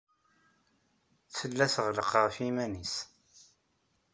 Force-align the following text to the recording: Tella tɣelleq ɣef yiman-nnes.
Tella 1.35 1.65
tɣelleq 1.73 2.11
ɣef 2.23 2.35
yiman-nnes. 2.43 2.95